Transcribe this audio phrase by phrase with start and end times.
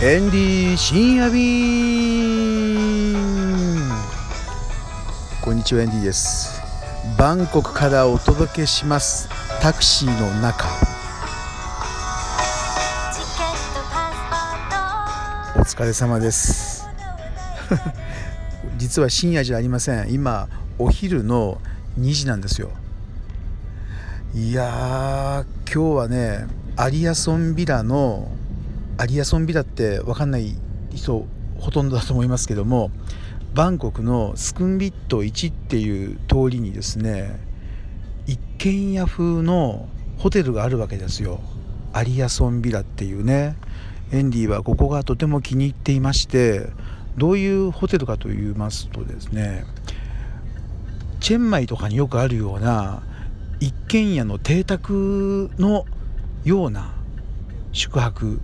[0.00, 2.68] エンディ深夜便
[5.42, 6.62] こんにちはエンディです。
[7.18, 9.28] バンコクからお届けします。
[9.60, 10.68] タクシーの中。
[15.56, 16.86] お疲れ様です。
[18.78, 20.12] 実は深夜じゃありません。
[20.12, 21.60] 今お昼の
[21.98, 22.70] 2時なんですよ。
[24.32, 28.30] いやー今日はねアリアソンビラの
[28.98, 30.54] アリアソンビラって分かんない
[30.92, 31.24] 人
[31.58, 32.90] ほとんどだと思いますけども
[33.54, 37.38] バンコクのスクンビット1っていう通りにですね
[38.26, 41.40] 一軒家風のホテルがあるわけですよ。
[41.92, 43.56] アリアソンビラっていうね。
[44.10, 46.70] エンディはここがとても気に入っていまして
[47.18, 49.64] どういうホテルかと言いますとですね
[51.20, 53.02] チェンマイとかによくあるような
[53.60, 55.84] 一軒家の邸宅の
[56.44, 56.94] ような
[57.72, 58.40] 宿泊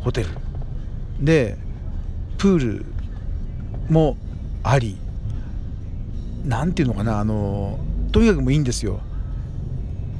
[0.00, 0.28] ホテル。
[1.20, 1.56] で
[2.36, 2.84] プール
[3.90, 4.16] も
[4.62, 4.96] あり
[6.44, 7.78] 何ていうのかなあの
[8.12, 9.00] とにかくもういいんですよ。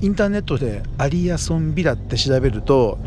[0.00, 2.98] インターネットでアリアソンビラって調べると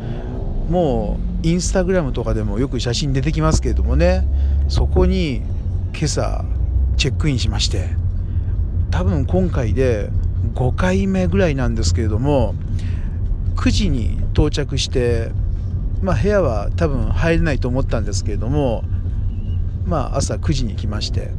[0.70, 4.28] もうインスタグラムとかでもよく写真出てきますけれどもね
[4.68, 5.42] そこに
[5.94, 6.44] 今朝
[6.98, 7.90] チェックインしまして
[8.92, 10.10] 多分今回で
[10.54, 12.56] 5回目ぐらいなんですけれども
[13.56, 15.32] 9時に到着して
[16.02, 18.84] まあ部屋は多分入れないと思ったんですけれども
[19.86, 21.32] まあ朝9時に来まして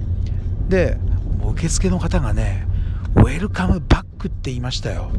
[0.69, 0.99] で
[1.45, 2.67] 受付の方がね
[3.17, 5.11] 「ウェルカムバック」って言いましたよ。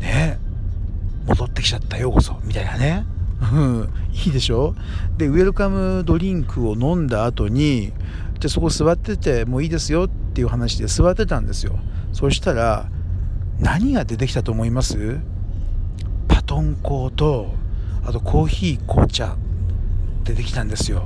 [0.00, 0.38] ね
[1.26, 3.06] 戻ってきちゃったようこそみたいなね。
[3.52, 4.74] うんいいでしょ？
[5.18, 7.92] でウェルカムドリンクを飲んだ後に
[8.40, 11.78] じゃあそこ座っててもういいですよっていう話で座ってたんですよ
[12.12, 12.88] そしたら
[13.60, 15.18] 何が出てきたと思います？
[16.28, 17.54] パトンコーと
[18.06, 19.36] あとコーヒー紅茶
[20.22, 21.02] 出てきたんですよ。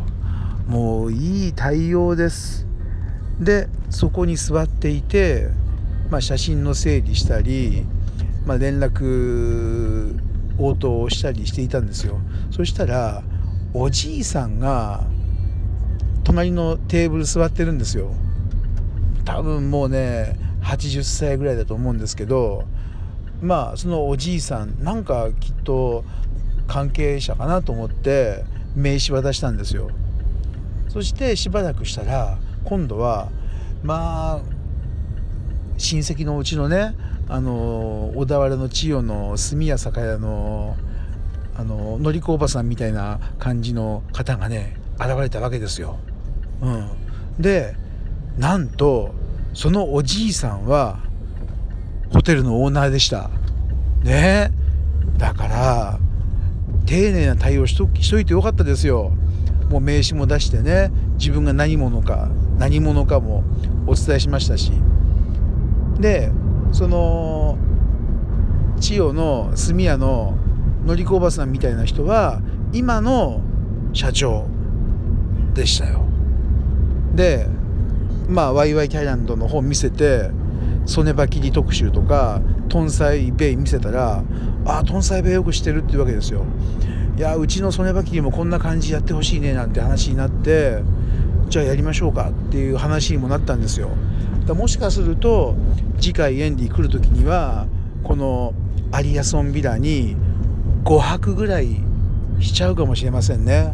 [0.67, 2.67] もういい対応です。
[3.41, 5.49] でそこに座っていて、
[6.11, 7.87] まあ、写真の整理したり、
[8.45, 10.21] まあ、連絡
[10.59, 12.19] 応答をしたりしていたんですよ。
[12.51, 13.23] そしたら
[13.73, 15.05] おじいさんが
[16.23, 18.13] 隣のテーブル座ってるんですよ。
[19.25, 22.65] 多分もうね80歳ぐらいだと思うんですけど
[23.41, 26.05] まあそのおじいさんなんかきっと
[26.71, 28.45] 関係者かなと思って
[28.77, 29.91] 名刺渡したんですよ
[30.89, 33.29] そしてしばらくしたら今度は
[33.83, 34.41] まあ
[35.79, 36.95] 親戚のうちのね
[37.29, 40.77] あの小田原の千代の住屋酒屋の
[41.57, 45.99] あののりこおばさんみたいな感じの方がね現れたわけですよ。
[46.63, 46.89] うん、
[47.39, 47.75] で
[48.39, 49.15] なんと
[49.53, 51.01] そのおじいさんは
[52.13, 53.31] ホテルのオーナーでした。
[54.03, 54.53] ね
[55.19, 55.99] だから
[56.91, 59.13] 丁寧な対応しとしといてよかったですよ。
[59.71, 62.29] もう名刺も出してね自分が何者か
[62.59, 63.45] 何者かも
[63.87, 64.73] お伝えしましたし
[66.01, 66.33] で
[66.73, 67.57] その
[68.81, 70.37] 千代の住屋の
[70.85, 72.41] のりこおばさんみたいな人は
[72.73, 73.41] 今の
[73.93, 74.49] 社長
[75.55, 76.05] でしたよ
[77.15, 77.47] で
[78.29, 80.31] まあワイワイタイランドの本見せて
[80.91, 84.25] 曽根場切り特集とかトンサイベイ見せたら
[84.67, 86.45] 「ああトンサイベイよくしてる」っていうわけですよ。
[87.17, 90.83] いやうちの曽根場切りもこんな感じやってほしいねなんて話になって
[91.49, 93.91] じゃあやりましょうかっていう話にもなったんですよ。
[94.47, 95.55] だもしかすると
[96.01, 97.69] 次回エンディ来る時には
[98.03, 98.53] この
[98.91, 100.17] アリアソンビラに
[100.83, 101.69] 5泊ぐらい
[102.41, 103.73] しちゃうかもしれませんね。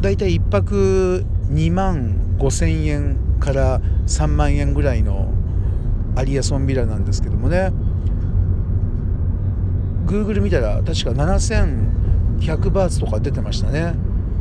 [0.00, 5.37] だいたい1泊2万5千円から3万円ぐらいの
[6.18, 7.72] アリアソンビラなんですけどもね。
[10.06, 13.94] Google 見たら確か7100バーツとか出てましたね。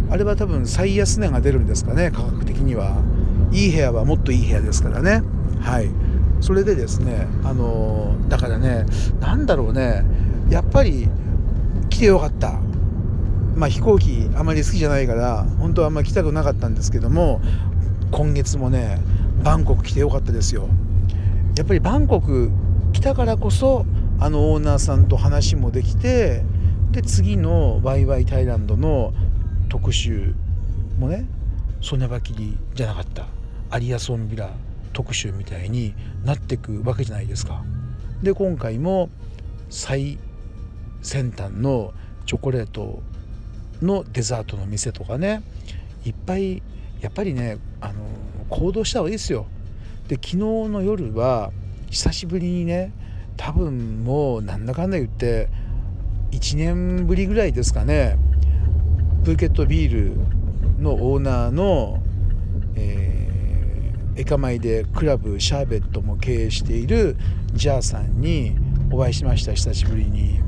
[0.09, 2.97] あれは多分最安値が出るんですかね価格的には。
[3.51, 5.21] いい部屋はもっといい部屋ですからね。
[5.61, 5.89] はい。
[6.41, 8.85] それでですねあのだからね
[9.19, 10.03] 何だろうね。
[10.49, 11.07] やっぱり
[11.89, 12.59] 来てよかった。
[13.55, 17.41] まあ飛行機あまり好きじゃないから本当はあんまり来たくなかったんですけども
[18.11, 18.99] 今月もね
[19.43, 20.69] バンコク来てよかったですよ。
[21.57, 22.51] やっぱりバンコク
[22.93, 23.83] 来たからこそ
[24.19, 26.43] あのオーナーさんと話もできて
[26.91, 29.11] で次のワイワイタイランドの
[29.67, 30.35] 特集
[30.99, 31.25] もね
[31.81, 33.25] 曽根場切りじゃなかった
[33.71, 34.51] アリアソンビラ
[34.93, 37.63] 特集みたいになってくわけじゃないですか。
[38.21, 39.09] で今回も
[39.69, 40.19] 最
[41.01, 41.91] 先端の
[42.27, 43.01] チョコレート
[43.81, 45.41] のデザートの店とかね
[46.05, 46.61] いっぱい
[47.01, 48.05] やっぱりねあの
[48.49, 49.47] 行動した方がいいですよ。
[50.07, 51.51] で昨日の夜は
[51.89, 52.91] 久しぶりにね
[53.35, 55.49] 多分もうなんだかんだ言って
[56.31, 58.17] 1年ぶりぐらいですかね
[59.23, 62.01] プーケットビールのオーナーの、
[62.75, 67.17] えー、エカマイでクラブシャーベットも経営している
[67.53, 68.55] ジャーさんに
[68.91, 70.39] お会いしました久しぶりに。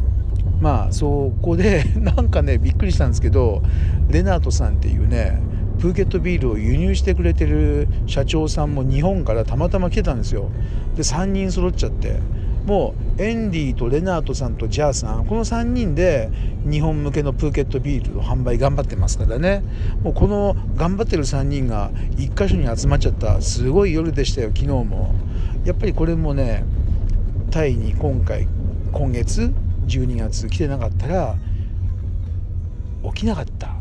[0.62, 3.62] まあそこでなんかねびっくりしたんですけど
[4.10, 5.42] レナートさんっていうね
[5.80, 10.52] プーケットビールを輸入してくれてる社長さんも日本からたまたま来てたんですよ。
[10.96, 12.20] で3人揃っちゃって。
[12.66, 16.30] もうエンディとレナートさんとジャーさんこの3人で
[16.70, 19.64] 日本向けのプーケットビールの販売頑張ってますからね。
[20.04, 23.42] もうこの頑張ってる3人が1箇所に集まっちゃった。
[23.42, 25.16] すごい夜でしたよ昨日も。
[25.66, 26.64] やっぱりこれもね
[27.50, 28.48] タイに今回
[28.92, 29.52] 今月
[29.88, 31.38] 12月来てなかったら
[33.06, 33.74] 起きなかった。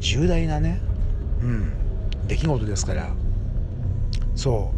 [0.00, 0.82] 重大なね
[1.42, 1.72] うん。
[2.26, 3.10] 出来事ですから。
[4.34, 4.72] そ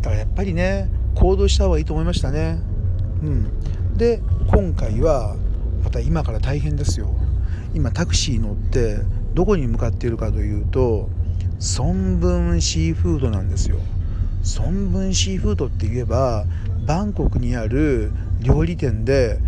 [0.00, 0.02] う。
[0.02, 2.60] だからやっぱりね行動した方がいいと思いましたね。
[3.22, 3.96] うん。
[3.96, 5.36] で今回は
[5.84, 7.14] また今から大変ですよ。
[7.74, 8.98] 今タクシー乗って
[9.34, 11.08] どこに向かっているかというと
[11.58, 13.78] ソンブンシーフードなんですよ。
[14.42, 16.46] ソンブンシーフードって言えば
[16.86, 18.10] バンコクにある
[18.40, 19.38] 料理店で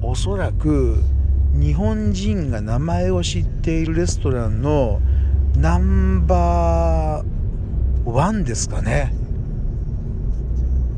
[0.00, 1.02] おそらく
[1.54, 5.00] 日本人が名前を知っているレストランの
[5.56, 9.14] ナンバーワンですかね。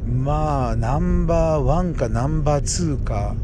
[0.07, 3.35] まあナンバーワンかナンバーツーか。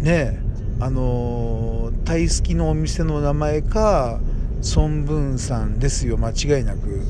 [0.00, 0.40] ね
[0.80, 4.20] あのタイ好きのお店の名前か
[4.60, 7.02] ソンブンさんですよ間違いなく。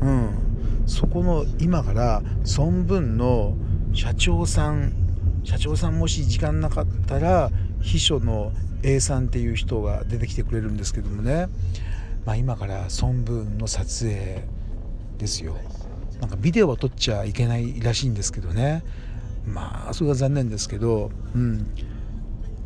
[0.00, 0.30] うん。
[0.86, 3.56] そこの今からソンブンの
[3.92, 4.92] 社長さん
[5.44, 7.50] 社長さんもし時間なかったら
[7.80, 11.48] 秘書の A さんっていう人が出てきてくれるんですけどもね、
[12.24, 14.42] まあ、今から孫文の撮影
[15.18, 15.56] ですよ。
[16.20, 18.82] なんかビデオは撮っちゃいけないらしいんですけどね。
[19.46, 21.66] まあそれが残念ですけど、うん、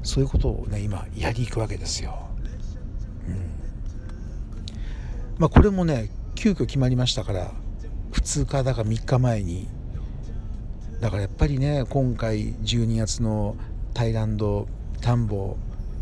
[0.03, 2.29] そういうことをね今やりいくわけですよ。
[3.29, 3.37] うん。
[5.39, 7.53] まあ、これもね急遽決まりましたから
[8.13, 9.69] 2日だか3日前に。
[11.01, 13.57] だからやっぱりね今回12月の
[13.93, 14.69] タイランド
[15.05, 15.57] 田んぼを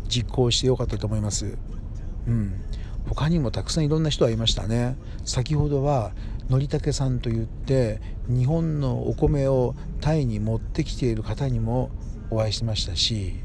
[0.07, 1.57] 実行してよかったと思います。
[2.25, 2.53] うん、
[3.09, 4.95] 他にもたくさんいろんな人がいましたね。
[5.25, 6.13] 先ほどは
[6.49, 11.91] のりたけさんといって日本のお米をタイに持ってきている方にも
[12.31, 13.35] お会いしましたし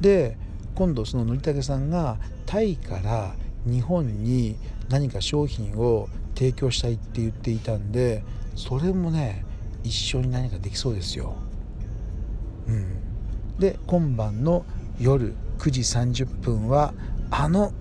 [0.00, 0.36] で
[0.74, 3.34] 今度そののりたけさんがタイから
[3.64, 4.56] 日本に
[4.88, 8.24] 何か商品を提供したいって言っていたんで
[8.56, 9.44] それもね
[9.84, 11.36] 一緒に何かできそうですよ。
[12.66, 14.64] うん、で今晩の
[15.00, 16.94] 夜9時30分は
[17.30, 17.72] あの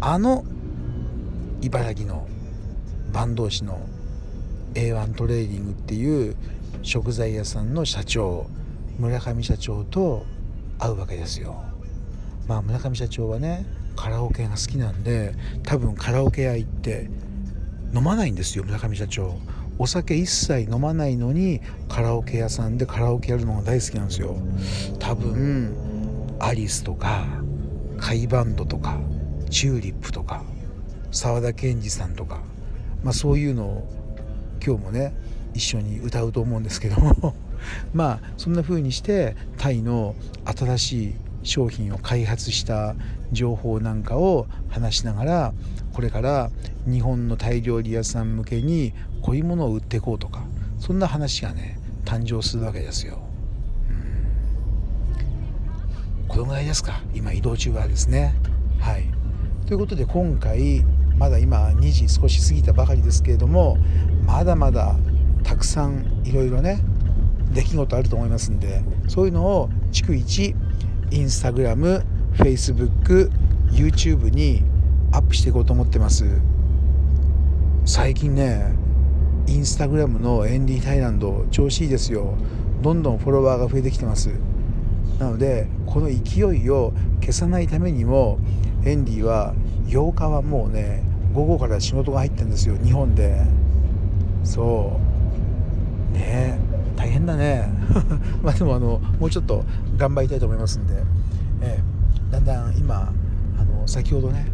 [0.00, 0.44] あの
[1.60, 2.26] 茨城の
[3.12, 3.80] 坂東市の
[4.74, 6.36] A1 トレーディングっていう
[6.82, 8.46] 食材屋さんの社長
[8.98, 10.24] 村上社長と
[10.78, 11.62] 会うわけですよ。
[12.46, 13.66] まあ村上社長はね
[13.96, 15.34] カラオケが好きなんで
[15.64, 17.10] 多分カラオケ屋行って
[17.94, 19.36] 飲まないんですよ村上社長。
[19.80, 24.36] お酒一切飲まないのにカラオケ屋さんでカラオケやるのが大好きなんですよ
[24.98, 25.87] 多分
[26.40, 27.24] アリスとか
[27.98, 28.98] カイバンドとか
[29.50, 30.44] チューリップとか
[31.10, 32.42] 沢田研二さんとか、
[33.02, 33.88] まあ、そういうのを
[34.64, 35.14] 今日もね
[35.54, 37.34] 一緒に歌うと思うんですけども
[37.92, 40.14] まあそんな風にしてタイの
[40.44, 42.94] 新しい商品を開発した
[43.32, 45.54] 情報なんかを話しながら
[45.92, 46.50] これから
[46.86, 48.92] 日本のタイ料理屋さん向けに
[49.22, 50.44] こういうものを売っていこうとか
[50.78, 53.27] そんな話がね誕生するわけですよ。
[56.38, 57.00] このぐらいですか？
[57.14, 58.32] 今移動中はですね。
[58.78, 59.10] はい。
[59.66, 60.84] ということで今回
[61.16, 63.76] まだ今2時少し過ぎたばかりですけれども
[64.24, 64.94] まだまだ
[65.42, 66.78] たくさんいろいろね
[67.52, 70.54] 出来事あると思いますんでそういうのを逐一
[71.10, 72.04] インスタグラム、
[72.34, 73.32] フェイスブック、
[73.72, 74.62] YouTube に
[75.10, 76.24] アップしていこうと思ってます。
[77.84, 78.76] 最近ね
[79.48, 82.36] インスタグラムのエンディ・タイランド調子いいですよ。
[82.80, 84.30] どんどんフォロワーが増えてきてます。
[85.18, 88.38] なのでこの勢いを消さないためにも
[88.84, 89.54] エンディは
[89.86, 93.42] 8日はもうね午後から仕事が入ってるんですよ日本で。
[94.44, 94.98] そ
[96.14, 96.16] う。
[96.16, 96.58] ね
[96.96, 97.68] 大変だね。
[98.42, 99.64] まあでもあのもうちょっと
[99.96, 100.94] 頑張りたいと思いますんで、
[101.60, 103.12] えー、だんだん今
[103.58, 104.46] あの先ほどね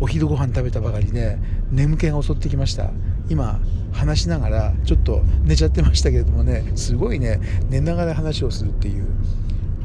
[0.00, 1.38] お昼ご飯食べたばかりで
[1.70, 2.90] 眠気が襲ってきました。
[3.28, 3.60] 今
[3.92, 9.06] 話しながらちょっと寝ちゃってましたけれどもねすごいね寝ながら話をするっていう。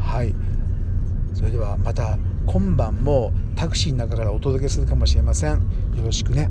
[0.01, 0.33] はい。
[1.33, 5.53] それではまた今晩もタクシーの中からお届けするかもしれません。
[5.53, 6.39] よろしくね。